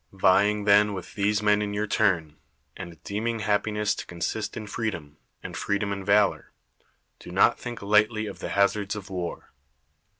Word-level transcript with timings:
Vying 0.11 0.63
then 0.65 0.93
with 0.93 1.13
these 1.13 1.43
men 1.43 1.61
in 1.61 1.75
your 1.75 1.85
turn, 1.85 2.39
and 2.75 3.03
deeming 3.03 3.41
happiness 3.41 3.93
to 3.93 4.05
consist 4.07 4.57
in 4.57 4.65
freedom, 4.65 5.17
and 5.43 5.55
freedom 5.55 5.93
in 5.93 6.03
valor, 6.03 6.51
do 7.19 7.29
not 7.31 7.59
think 7.59 7.83
lightly 7.83 8.25
of 8.25 8.39
the 8.39 8.49
hazards 8.49 8.95
of 8.95 9.11
war. 9.11 9.53